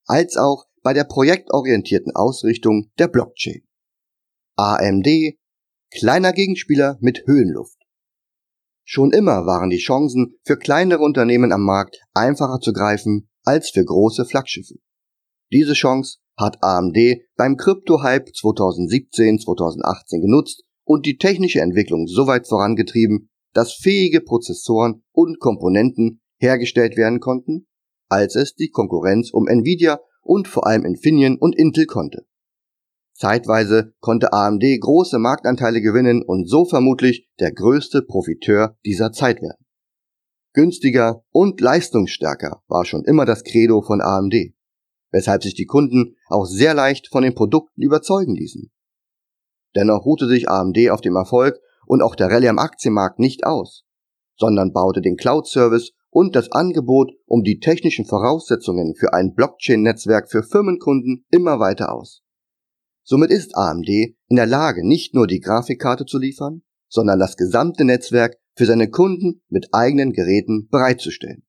als 0.07 0.35
auch 0.35 0.65
bei 0.81 0.93
der 0.93 1.03
projektorientierten 1.03 2.15
Ausrichtung 2.15 2.89
der 2.97 3.07
Blockchain. 3.07 3.67
AMD, 4.55 5.37
kleiner 5.91 6.33
Gegenspieler 6.33 6.97
mit 7.01 7.23
Höhenluft. 7.25 7.77
Schon 8.83 9.11
immer 9.11 9.45
waren 9.45 9.69
die 9.69 9.77
Chancen 9.77 10.35
für 10.43 10.57
kleinere 10.57 11.01
Unternehmen 11.01 11.51
am 11.51 11.63
Markt 11.63 11.99
einfacher 12.13 12.59
zu 12.59 12.71
greifen 12.71 13.29
als 13.43 13.71
für 13.71 13.83
große 13.83 14.25
Flaggschiffe. 14.25 14.75
Diese 15.51 15.73
Chance 15.73 16.19
hat 16.37 16.61
AMD 16.61 16.97
beim 17.35 17.57
Krypto-Hype 17.57 18.29
2017-2018 18.29 20.21
genutzt 20.21 20.63
und 20.83 21.05
die 21.05 21.17
technische 21.17 21.61
Entwicklung 21.61 22.07
so 22.07 22.27
weit 22.27 22.47
vorangetrieben, 22.47 23.29
dass 23.53 23.73
fähige 23.73 24.21
Prozessoren 24.21 25.03
und 25.11 25.39
Komponenten 25.39 26.21
hergestellt 26.37 26.97
werden 26.97 27.19
konnten, 27.19 27.67
als 28.09 28.35
es 28.35 28.53
die 28.53 28.69
Konkurrenz 28.69 29.31
um 29.31 29.47
Nvidia 29.47 29.99
und 30.21 30.47
vor 30.47 30.67
allem 30.67 30.85
Infineon 30.85 31.37
und 31.37 31.55
Intel 31.55 31.85
konnte. 31.85 32.25
Zeitweise 33.15 33.93
konnte 34.01 34.33
AMD 34.33 34.63
große 34.81 35.19
Marktanteile 35.19 35.81
gewinnen 35.81 36.21
und 36.21 36.49
so 36.49 36.65
vermutlich 36.65 37.29
der 37.39 37.53
größte 37.53 38.01
Profiteur 38.01 38.77
dieser 38.85 39.13
Zeit 39.13 39.41
werden. 39.41 39.65
Günstiger 40.53 41.23
und 41.31 41.61
leistungsstärker 41.61 42.61
war 42.67 42.83
schon 42.83 43.05
immer 43.05 43.25
das 43.25 43.43
Credo 43.43 43.81
von 43.81 44.01
AMD, 44.01 44.53
weshalb 45.11 45.43
sich 45.43 45.53
die 45.53 45.65
Kunden 45.65 46.17
auch 46.27 46.45
sehr 46.45 46.73
leicht 46.73 47.07
von 47.07 47.23
den 47.23 47.35
Produkten 47.35 47.81
überzeugen 47.81 48.35
ließen. 48.35 48.69
Dennoch 49.75 50.05
ruhte 50.05 50.27
sich 50.27 50.49
AMD 50.49 50.89
auf 50.89 50.99
dem 50.99 51.15
Erfolg 51.15 51.57
und 51.85 52.01
auch 52.01 52.15
der 52.15 52.29
Rallye 52.29 52.49
am 52.49 52.59
Aktienmarkt 52.59 53.19
nicht 53.19 53.45
aus, 53.45 53.85
sondern 54.37 54.73
baute 54.73 55.01
den 55.01 55.15
Cloud-Service 55.15 55.91
und 56.09 56.35
das 56.35 56.51
Angebot 56.51 57.13
um 57.25 57.43
die 57.43 57.59
technischen 57.59 58.05
Voraussetzungen 58.05 58.95
für 58.95 59.13
ein 59.13 59.33
Blockchain-Netzwerk 59.33 60.29
für 60.29 60.43
Firmenkunden 60.43 61.25
immer 61.31 61.59
weiter 61.59 61.93
aus. 61.93 62.24
Somit 63.07 63.29
ist 63.29 63.55
AMD 63.55 63.87
in 63.87 64.35
der 64.35 64.47
Lage, 64.47 64.85
nicht 64.85 65.13
nur 65.13 65.27
die 65.27 65.39
Grafikkarte 65.39 66.05
zu 66.05 66.17
liefern, 66.17 66.63
sondern 66.89 67.19
das 67.19 67.37
gesamte 67.37 67.85
Netzwerk 67.85 68.37
für 68.55 68.65
seine 68.65 68.89
Kunden 68.89 69.43
mit 69.47 69.67
eigenen 69.73 70.11
Geräten 70.11 70.67
bereitzustellen. 70.69 71.45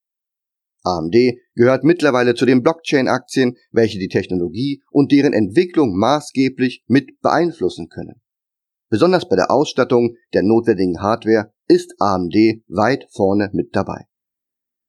AMD 0.82 1.16
gehört 1.54 1.82
mittlerweile 1.82 2.34
zu 2.34 2.44
den 2.44 2.62
Blockchain-Aktien, 2.62 3.56
welche 3.72 3.98
die 3.98 4.08
Technologie 4.08 4.82
und 4.90 5.10
deren 5.12 5.32
Entwicklung 5.32 5.96
maßgeblich 5.96 6.84
mit 6.88 7.18
beeinflussen 7.22 7.88
können. 7.88 8.20
Besonders 8.90 9.26
bei 9.26 9.34
der 9.34 9.50
Ausstattung 9.50 10.14
der 10.34 10.42
notwendigen 10.42 11.00
Hardware 11.00 11.52
ist 11.68 11.94
AMD 11.98 12.34
weit 12.68 13.08
vorne 13.10 13.48
mit 13.54 13.75
dabei. 13.75 14.04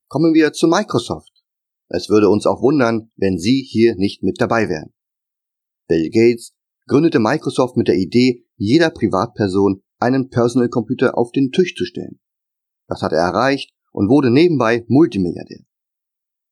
Kommen 0.10 0.34
wir 0.34 0.52
zu 0.52 0.68
Microsoft. 0.68 1.32
Es 1.88 2.10
würde 2.10 2.30
uns 2.30 2.46
auch 2.46 2.62
wundern, 2.62 3.10
wenn 3.16 3.38
Sie 3.38 3.62
hier 3.62 3.96
nicht 3.96 4.22
mit 4.22 4.42
dabei 4.42 4.68
wären. 4.68 4.94
Bill 5.88 6.10
Gates 6.10 6.57
gründete 6.88 7.20
Microsoft 7.20 7.78
mit 7.78 7.88
der 7.88 7.96
Idee, 7.96 8.46
jeder 8.56 8.90
Privatperson 8.90 9.82
einen 10.00 10.30
Personal 10.30 10.70
Computer 10.70 11.18
auf 11.18 11.32
den 11.32 11.52
Tisch 11.52 11.76
zu 11.76 11.86
stellen. 11.86 12.20
Das 12.88 13.02
hat 13.02 13.12
er 13.12 13.20
erreicht 13.20 13.72
und 13.92 14.10
wurde 14.10 14.32
nebenbei 14.32 14.86
Multimilliardär. 14.88 15.60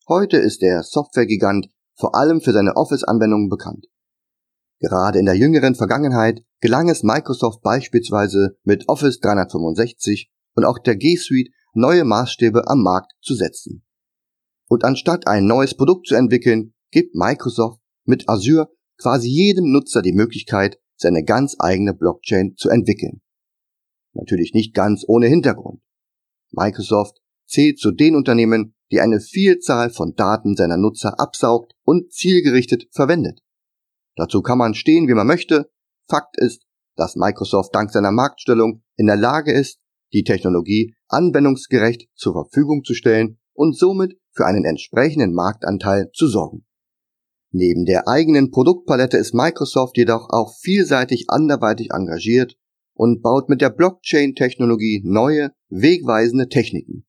Heute 0.08 0.38
ist 0.38 0.62
der 0.62 0.84
Softwaregigant 0.84 1.70
vor 1.96 2.16
allem 2.16 2.42
für 2.42 2.52
seine 2.52 2.76
Office-Anwendungen 2.76 3.50
bekannt. 3.50 3.88
Gerade 4.80 5.20
in 5.20 5.26
der 5.26 5.36
jüngeren 5.36 5.76
Vergangenheit 5.76 6.44
gelang 6.60 6.90
es 6.90 7.04
Microsoft 7.04 7.62
beispielsweise 7.62 8.58
mit 8.64 8.90
Office 8.90 9.20
365 9.20 10.30
und 10.56 10.66
auch 10.66 10.80
der 10.80 10.98
G 10.98 11.16
Suite 11.16 11.52
neue 11.74 12.04
Maßstäbe 12.04 12.68
am 12.68 12.82
Markt 12.82 13.14
zu 13.22 13.36
setzen. 13.36 13.86
Und 14.68 14.84
anstatt 14.84 15.28
ein 15.28 15.46
neues 15.46 15.76
Produkt 15.76 16.08
zu 16.08 16.16
entwickeln, 16.16 16.74
gibt 16.92 17.16
Microsoft 17.16 17.80
mit 18.04 18.28
Azure 18.28 18.70
quasi 18.98 19.30
jedem 19.30 19.72
Nutzer 19.72 20.02
die 20.02 20.14
Möglichkeit, 20.14 20.80
seine 20.98 21.24
ganz 21.24 21.56
eigene 21.60 21.94
Blockchain 21.94 22.56
zu 22.56 22.70
entwickeln. 22.70 23.22
Natürlich 24.14 24.54
nicht 24.54 24.74
ganz 24.74 25.04
ohne 25.08 25.28
Hintergrund. 25.28 25.82
Microsoft 26.52 27.20
zählt 27.48 27.80
zu 27.80 27.92
den 27.92 28.16
Unternehmen, 28.16 28.76
die 28.92 29.02
eine 29.02 29.20
Vielzahl 29.20 29.90
von 29.90 30.16
Daten 30.16 30.56
seiner 30.56 30.78
Nutzer 30.78 31.20
absaugt 31.20 31.74
und 31.84 32.14
zielgerichtet 32.14 32.88
verwendet. 32.92 33.42
Dazu 34.16 34.42
kann 34.42 34.58
man 34.58 34.74
stehen, 34.74 35.08
wie 35.08 35.14
man 35.14 35.28
möchte. 35.28 35.70
Fakt 36.08 36.38
ist, 36.38 36.66
dass 36.96 37.16
Microsoft 37.16 37.76
dank 37.76 37.92
seiner 37.92 38.12
Marktstellung 38.12 38.84
in 38.96 39.08
der 39.08 39.18
Lage 39.18 39.52
ist, 39.52 39.80
die 40.14 40.24
Technologie 40.24 40.96
anwendungsgerecht 41.10 42.10
zur 42.16 42.34
Verfügung 42.34 42.84
zu 42.84 42.94
stellen 42.94 43.40
und 43.54 43.76
somit 43.76 44.18
für 44.32 44.46
einen 44.46 44.64
entsprechenden 44.64 45.34
Marktanteil 45.34 46.10
zu 46.14 46.28
sorgen. 46.28 46.66
Neben 47.58 47.86
der 47.86 48.10
eigenen 48.10 48.52
Produktpalette 48.52 49.16
ist 49.16 49.34
Microsoft 49.34 49.96
jedoch 49.96 50.28
auch 50.30 50.54
vielseitig 50.60 51.28
anderweitig 51.30 51.92
engagiert 51.92 52.58
und 52.94 53.22
baut 53.22 53.48
mit 53.48 53.62
der 53.62 53.70
Blockchain-Technologie 53.70 55.04
neue, 55.06 55.52
wegweisende 55.70 56.50
Techniken. 56.50 57.06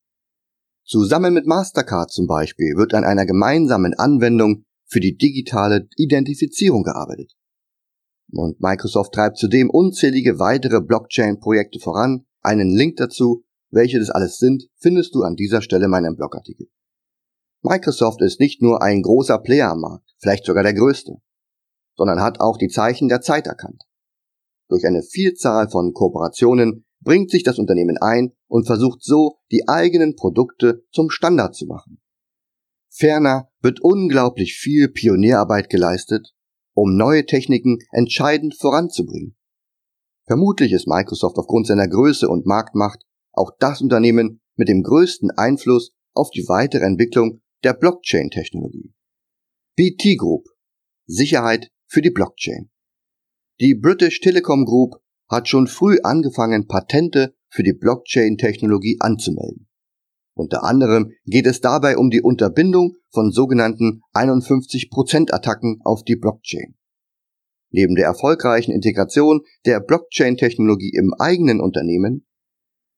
Zusammen 0.85 1.33
mit 1.33 1.47
Mastercard 1.47 2.13
zum 2.13 2.27
Beispiel 2.27 2.77
wird 2.77 2.93
an 2.93 3.03
einer 3.03 3.25
gemeinsamen 3.25 3.93
Anwendung 3.95 4.63
für 4.85 5.01
die 5.01 5.17
digitale 5.17 5.89
Identifizierung 5.97 6.83
gearbeitet. 6.83 7.33
Und 8.31 8.61
Microsoft 8.61 9.15
treibt 9.15 9.37
zudem 9.37 9.69
unzählige 9.69 10.39
weitere 10.39 10.79
Blockchain-Projekte 10.79 11.79
voran. 11.81 12.25
Einen 12.41 12.69
Link 12.69 12.95
dazu, 12.95 13.43
welche 13.69 13.99
das 13.99 14.11
alles 14.11 14.37
sind, 14.37 14.69
findest 14.77 15.13
du 15.13 15.23
an 15.23 15.35
dieser 15.35 15.61
Stelle 15.61 15.85
in 15.85 15.91
meinem 15.91 16.15
Blogartikel. 16.15 16.69
Microsoft 17.69 18.21
ist 18.21 18.39
nicht 18.39 18.61
nur 18.61 18.81
ein 18.81 19.01
großer 19.01 19.39
Player 19.39 19.71
am 19.71 19.81
Markt, 19.81 20.09
vielleicht 20.19 20.45
sogar 20.45 20.63
der 20.63 20.73
größte, 20.73 21.17
sondern 21.95 22.21
hat 22.21 22.39
auch 22.39 22.57
die 22.57 22.69
Zeichen 22.69 23.09
der 23.09 23.21
Zeit 23.21 23.47
erkannt. 23.47 23.83
Durch 24.69 24.85
eine 24.85 25.03
Vielzahl 25.03 25.69
von 25.69 25.93
Kooperationen 25.93 26.85
bringt 27.01 27.29
sich 27.29 27.43
das 27.43 27.59
Unternehmen 27.59 27.97
ein 27.97 28.33
und 28.47 28.65
versucht 28.65 29.03
so, 29.03 29.39
die 29.51 29.67
eigenen 29.67 30.15
Produkte 30.15 30.83
zum 30.91 31.09
Standard 31.09 31.55
zu 31.55 31.65
machen. 31.65 32.01
Ferner 32.89 33.49
wird 33.61 33.79
unglaublich 33.81 34.55
viel 34.55 34.87
Pionierarbeit 34.87 35.69
geleistet, 35.69 36.33
um 36.73 36.95
neue 36.95 37.25
Techniken 37.25 37.79
entscheidend 37.91 38.55
voranzubringen. 38.55 39.35
Vermutlich 40.25 40.71
ist 40.71 40.87
Microsoft 40.87 41.37
aufgrund 41.37 41.67
seiner 41.67 41.87
Größe 41.87 42.27
und 42.27 42.45
Marktmacht 42.45 43.03
auch 43.33 43.51
das 43.59 43.81
Unternehmen 43.81 44.41
mit 44.55 44.67
dem 44.67 44.83
größten 44.83 45.31
Einfluss 45.31 45.91
auf 46.13 46.29
die 46.31 46.45
weitere 46.47 46.83
Entwicklung 46.85 47.41
der 47.63 47.73
Blockchain-Technologie. 47.73 48.93
BT 49.75 50.17
Group 50.17 50.47
Sicherheit 51.05 51.71
für 51.87 52.01
die 52.01 52.11
Blockchain. 52.11 52.69
Die 53.59 53.73
British 53.73 54.19
Telecom 54.19 54.65
Group 54.65 54.95
hat 55.29 55.47
schon 55.47 55.67
früh 55.67 55.97
angefangen, 56.03 56.67
Patente 56.67 57.35
für 57.49 57.63
die 57.63 57.73
Blockchain-Technologie 57.73 58.97
anzumelden. 58.99 59.67
Unter 60.35 60.63
anderem 60.63 61.11
geht 61.25 61.47
es 61.47 61.61
dabei 61.61 61.97
um 61.97 62.11
die 62.11 62.21
Unterbindung 62.21 62.95
von 63.11 63.31
sogenannten 63.31 64.01
51%-Attacken 64.13 65.81
auf 65.83 66.03
die 66.03 66.15
Blockchain. 66.15 66.75
Neben 67.71 67.95
der 67.95 68.05
erfolgreichen 68.05 68.71
Integration 68.71 69.41
der 69.65 69.79
Blockchain-Technologie 69.79 70.91
im 70.95 71.13
eigenen 71.17 71.59
Unternehmen 71.59 72.27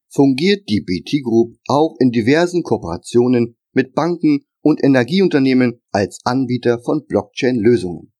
fungiert 0.09 0.67
die 0.67 0.81
BT 0.81 1.23
Group 1.23 1.55
auch 1.67 1.95
in 1.99 2.11
diversen 2.11 2.63
Kooperationen 2.63 3.55
mit 3.71 3.93
Banken 3.93 4.45
und 4.61 4.83
Energieunternehmen 4.83 5.81
als 5.91 6.19
Anbieter 6.23 6.79
von 6.79 7.05
Blockchain-Lösungen. 7.05 8.11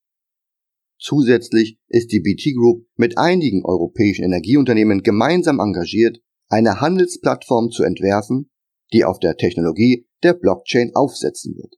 Zusätzlich 1.00 1.80
ist 1.88 2.12
die 2.12 2.20
BT 2.20 2.56
Group 2.56 2.86
mit 2.96 3.18
einigen 3.18 3.64
europäischen 3.64 4.26
Energieunternehmen 4.26 5.02
gemeinsam 5.02 5.60
engagiert, 5.60 6.20
eine 6.50 6.82
Handelsplattform 6.82 7.70
zu 7.72 7.84
entwerfen, 7.84 8.50
die 8.92 9.06
auf 9.06 9.20
der 9.20 9.38
Technologie 9.38 10.08
der 10.24 10.34
Blockchain 10.34 10.92
aufsetzen 10.96 11.56
wird. 11.56 11.76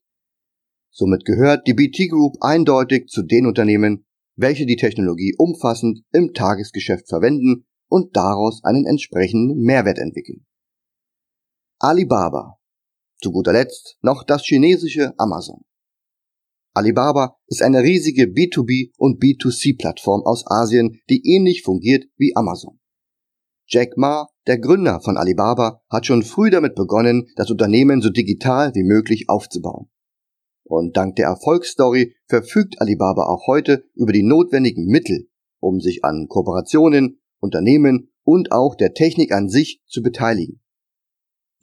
Somit 0.90 1.26
gehört 1.26 1.68
die 1.68 1.74
BT 1.74 2.10
Group 2.10 2.38
eindeutig 2.42 3.08
zu 3.08 3.22
den 3.22 3.46
Unternehmen, 3.46 4.06
welche 4.36 4.66
die 4.66 4.76
Technologie 4.76 5.36
umfassend 5.38 6.04
im 6.12 6.34
Tagesgeschäft 6.34 7.08
verwenden 7.08 7.66
und 7.88 8.16
daraus 8.16 8.64
einen 8.64 8.86
entsprechenden 8.86 9.62
Mehrwert 9.62 10.00
entwickeln. 10.00 10.46
Alibaba. 11.80 12.61
Zu 13.22 13.32
guter 13.32 13.54
Letzt 13.54 13.98
noch 14.02 14.24
das 14.24 14.44
chinesische 14.44 15.14
Amazon. 15.18 15.62
Alibaba 16.74 17.36
ist 17.48 17.62
eine 17.62 17.84
riesige 17.84 18.24
B2B 18.24 18.92
und 18.98 19.22
B2C-Plattform 19.22 20.24
aus 20.26 20.44
Asien, 20.48 21.02
die 21.10 21.22
ähnlich 21.26 21.64
fungiert 21.64 22.06
wie 22.18 22.36
Amazon. 22.36 22.80
Jack 23.68 23.96
Ma, 23.96 24.28
der 24.48 24.58
Gründer 24.58 25.02
von 25.02 25.18
Alibaba, 25.18 25.82
hat 25.90 26.06
schon 26.06 26.24
früh 26.24 26.50
damit 26.50 26.76
begonnen, 26.76 27.28
das 27.36 27.52
Unternehmen 27.52 28.02
so 28.02 28.10
digital 28.10 28.74
wie 28.74 28.84
möglich 28.84 29.26
aufzubauen. 29.28 29.90
Und 30.64 30.98
dank 30.98 31.16
der 31.18 31.28
Erfolgsstory 31.28 32.16
verfügt 32.28 32.82
Alibaba 32.82 33.28
auch 33.28 33.48
heute 33.48 33.84
über 33.94 34.14
die 34.14 34.24
notwendigen 34.24 34.86
Mittel, 34.86 35.28
um 35.60 35.80
sich 35.80 36.04
an 36.04 36.28
Kooperationen, 36.28 37.22
Unternehmen 37.40 38.12
und 38.24 38.52
auch 38.52 38.76
der 38.76 38.94
Technik 38.94 39.32
an 39.32 39.50
sich 39.50 39.82
zu 39.88 40.02
beteiligen. 40.02 40.62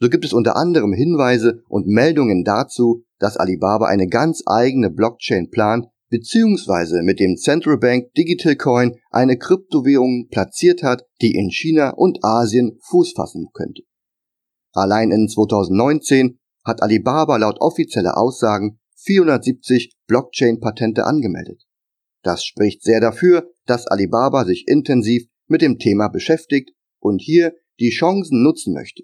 So 0.01 0.09
gibt 0.09 0.23
es 0.23 0.31
unter 0.31 0.55
anderem 0.55 0.93
Hinweise 0.93 1.61
und 1.67 1.87
Meldungen 1.87 2.43
dazu, 2.43 3.03
dass 3.19 3.35
Alibaba 3.35 3.87
eine 3.87 4.07
ganz 4.07 4.43
eigene 4.45 4.89
Blockchain 4.89 5.49
plant, 5.49 5.87
beziehungsweise 6.09 7.03
mit 7.03 7.19
dem 7.19 7.35
Central 7.35 7.77
Bank 7.77 8.13
Digital 8.13 8.55
Coin 8.55 8.95
eine 9.11 9.37
Kryptowährung 9.37 10.27
platziert 10.29 10.83
hat, 10.83 11.05
die 11.21 11.35
in 11.35 11.51
China 11.51 11.91
und 11.91 12.19
Asien 12.23 12.79
Fuß 12.81 13.11
fassen 13.13 13.49
könnte. 13.53 13.83
Allein 14.71 15.11
in 15.11 15.27
2019 15.27 16.39
hat 16.63 16.81
Alibaba 16.81 17.37
laut 17.37 17.59
offizieller 17.59 18.17
Aussagen 18.17 18.79
470 18.95 19.93
Blockchain-Patente 20.07 21.05
angemeldet. 21.05 21.63
Das 22.23 22.43
spricht 22.45 22.83
sehr 22.83 23.01
dafür, 23.01 23.49
dass 23.65 23.87
Alibaba 23.87 24.45
sich 24.45 24.65
intensiv 24.67 25.27
mit 25.47 25.61
dem 25.61 25.77
Thema 25.77 26.07
beschäftigt 26.07 26.71
und 26.99 27.21
hier 27.21 27.53
die 27.79 27.89
Chancen 27.89 28.43
nutzen 28.43 28.73
möchte. 28.73 29.03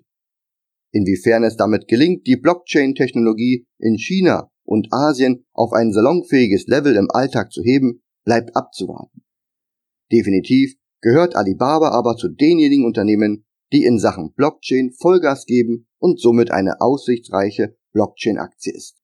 Inwiefern 0.96 1.44
es 1.44 1.58
damit 1.58 1.90
gelingt, 1.90 2.26
die 2.26 2.38
Blockchain-Technologie 2.38 3.68
in 3.80 3.98
China 3.98 4.50
und 4.64 4.88
Asien 4.92 5.44
auf 5.52 5.74
ein 5.74 5.92
salonfähiges 5.92 6.68
Level 6.68 6.96
im 6.96 7.12
Alltag 7.12 7.52
zu 7.52 7.62
heben, 7.64 8.02
bleibt 8.24 8.56
abzuwarten. 8.56 9.26
Definitiv 10.10 10.76
gehört 11.02 11.36
Alibaba 11.36 11.90
aber 11.90 12.16
zu 12.16 12.30
denjenigen 12.30 12.86
Unternehmen, 12.86 13.44
die 13.74 13.84
in 13.84 14.00
Sachen 14.00 14.32
Blockchain 14.36 14.94
Vollgas 14.94 15.46
geben 15.46 15.86
und 16.00 16.22
somit 16.22 16.52
eine 16.52 16.80
aussichtsreiche 16.80 17.76
Blockchain-Aktie 17.92 18.74
ist. 18.74 18.96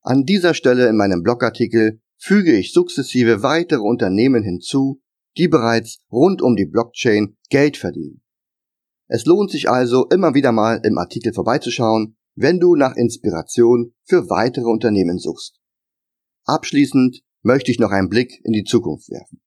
An 0.00 0.24
dieser 0.24 0.54
Stelle 0.54 0.88
in 0.88 0.96
meinem 0.96 1.22
Blogartikel 1.22 2.00
füge 2.18 2.52
ich 2.52 2.72
sukzessive 2.72 3.44
weitere 3.44 3.82
Unternehmen 3.82 4.42
hinzu, 4.42 5.00
die 5.38 5.46
bereits 5.46 6.00
rund 6.10 6.42
um 6.42 6.56
die 6.56 6.66
Blockchain 6.66 7.36
Geld 7.48 7.76
verdienen. 7.76 8.21
Es 9.14 9.26
lohnt 9.26 9.50
sich 9.50 9.68
also 9.68 10.06
immer 10.08 10.32
wieder 10.32 10.52
mal 10.52 10.80
im 10.84 10.96
Artikel 10.96 11.34
vorbeizuschauen, 11.34 12.16
wenn 12.34 12.60
du 12.60 12.76
nach 12.76 12.96
Inspiration 12.96 13.92
für 14.04 14.30
weitere 14.30 14.64
Unternehmen 14.64 15.18
suchst. 15.18 15.60
Abschließend 16.46 17.22
möchte 17.42 17.70
ich 17.70 17.78
noch 17.78 17.90
einen 17.90 18.08
Blick 18.08 18.40
in 18.42 18.54
die 18.54 18.64
Zukunft 18.64 19.10
werfen. 19.10 19.42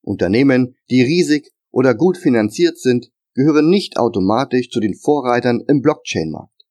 Unternehmen, 0.00 0.76
die 0.90 1.02
riesig 1.02 1.50
oder 1.72 1.96
gut 1.96 2.16
finanziert 2.16 2.78
sind, 2.78 3.10
gehören 3.34 3.68
nicht 3.68 3.96
automatisch 3.96 4.70
zu 4.70 4.78
den 4.78 4.94
Vorreitern 4.94 5.64
im 5.66 5.82
Blockchain-Markt. 5.82 6.64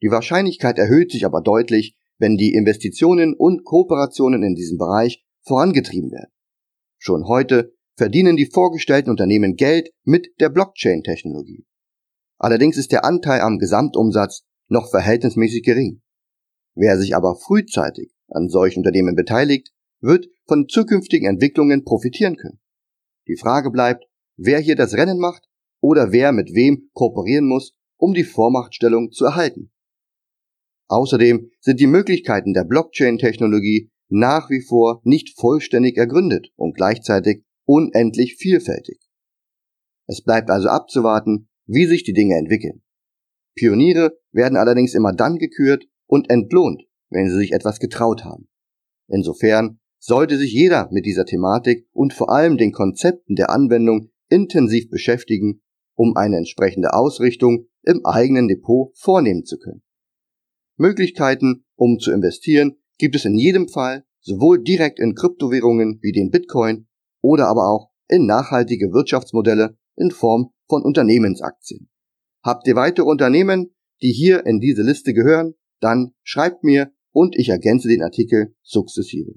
Die 0.00 0.10
Wahrscheinlichkeit 0.10 0.78
erhöht 0.78 1.12
sich 1.12 1.26
aber 1.26 1.42
deutlich, 1.42 1.98
wenn 2.16 2.38
die 2.38 2.54
Investitionen 2.54 3.34
und 3.34 3.62
Kooperationen 3.62 4.42
in 4.42 4.54
diesem 4.54 4.78
Bereich 4.78 5.22
vorangetrieben 5.42 6.10
werden. 6.12 6.32
Schon 6.96 7.28
heute 7.28 7.75
verdienen 7.96 8.36
die 8.36 8.46
vorgestellten 8.46 9.10
Unternehmen 9.10 9.56
Geld 9.56 9.90
mit 10.04 10.28
der 10.38 10.50
Blockchain-Technologie. 10.50 11.64
Allerdings 12.38 12.76
ist 12.76 12.92
der 12.92 13.04
Anteil 13.04 13.40
am 13.40 13.58
Gesamtumsatz 13.58 14.44
noch 14.68 14.90
verhältnismäßig 14.90 15.62
gering. 15.62 16.02
Wer 16.74 16.98
sich 16.98 17.16
aber 17.16 17.36
frühzeitig 17.36 18.12
an 18.28 18.48
solchen 18.48 18.80
Unternehmen 18.80 19.14
beteiligt, 19.14 19.72
wird 20.00 20.28
von 20.46 20.68
zukünftigen 20.68 21.28
Entwicklungen 21.28 21.84
profitieren 21.84 22.36
können. 22.36 22.60
Die 23.26 23.38
Frage 23.38 23.70
bleibt, 23.70 24.04
wer 24.36 24.60
hier 24.60 24.76
das 24.76 24.94
Rennen 24.94 25.18
macht 25.18 25.48
oder 25.80 26.12
wer 26.12 26.32
mit 26.32 26.54
wem 26.54 26.90
kooperieren 26.92 27.48
muss, 27.48 27.72
um 27.96 28.12
die 28.12 28.24
Vormachtstellung 28.24 29.10
zu 29.10 29.24
erhalten. 29.24 29.72
Außerdem 30.88 31.50
sind 31.60 31.80
die 31.80 31.86
Möglichkeiten 31.86 32.52
der 32.52 32.64
Blockchain-Technologie 32.64 33.90
nach 34.08 34.50
wie 34.50 34.60
vor 34.60 35.00
nicht 35.04 35.36
vollständig 35.38 35.96
ergründet 35.96 36.52
und 36.56 36.76
gleichzeitig 36.76 37.45
unendlich 37.66 38.36
vielfältig. 38.36 38.98
Es 40.06 40.22
bleibt 40.22 40.50
also 40.50 40.68
abzuwarten, 40.68 41.48
wie 41.66 41.86
sich 41.86 42.04
die 42.04 42.12
Dinge 42.12 42.36
entwickeln. 42.36 42.82
Pioniere 43.54 44.18
werden 44.32 44.56
allerdings 44.56 44.94
immer 44.94 45.12
dann 45.12 45.36
gekürt 45.36 45.86
und 46.06 46.30
entlohnt, 46.30 46.84
wenn 47.10 47.28
sie 47.28 47.36
sich 47.36 47.52
etwas 47.52 47.80
getraut 47.80 48.24
haben. 48.24 48.48
Insofern 49.08 49.80
sollte 49.98 50.36
sich 50.36 50.52
jeder 50.52 50.88
mit 50.92 51.06
dieser 51.06 51.24
Thematik 51.24 51.88
und 51.92 52.12
vor 52.12 52.30
allem 52.30 52.56
den 52.56 52.72
Konzepten 52.72 53.34
der 53.34 53.50
Anwendung 53.50 54.10
intensiv 54.28 54.88
beschäftigen, 54.90 55.62
um 55.94 56.16
eine 56.16 56.36
entsprechende 56.36 56.92
Ausrichtung 56.92 57.66
im 57.82 58.04
eigenen 58.04 58.48
Depot 58.48 58.96
vornehmen 58.96 59.44
zu 59.44 59.58
können. 59.58 59.82
Möglichkeiten, 60.76 61.64
um 61.74 61.98
zu 61.98 62.12
investieren, 62.12 62.76
gibt 62.98 63.16
es 63.16 63.24
in 63.24 63.36
jedem 63.36 63.68
Fall 63.68 64.04
sowohl 64.20 64.62
direkt 64.62 64.98
in 64.98 65.14
Kryptowährungen 65.14 65.98
wie 66.02 66.12
den 66.12 66.30
Bitcoin 66.30 66.85
oder 67.26 67.48
aber 67.48 67.68
auch 67.68 67.90
in 68.08 68.24
nachhaltige 68.26 68.92
Wirtschaftsmodelle 68.92 69.76
in 69.96 70.10
Form 70.10 70.52
von 70.68 70.82
Unternehmensaktien. 70.82 71.88
Habt 72.42 72.66
ihr 72.68 72.76
weitere 72.76 73.06
Unternehmen, 73.06 73.74
die 74.00 74.12
hier 74.12 74.46
in 74.46 74.60
diese 74.60 74.82
Liste 74.82 75.12
gehören, 75.12 75.54
dann 75.80 76.12
schreibt 76.22 76.62
mir 76.62 76.92
und 77.12 77.34
ich 77.36 77.48
ergänze 77.48 77.88
den 77.88 78.02
Artikel 78.02 78.54
sukzessive. 78.62 79.34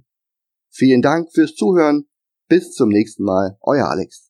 Vielen 0.70 1.02
Dank 1.02 1.32
fürs 1.34 1.56
Zuhören. 1.56 2.06
Bis 2.48 2.74
zum 2.74 2.90
nächsten 2.90 3.24
Mal. 3.24 3.58
Euer 3.62 3.90
Alex. 3.90 4.29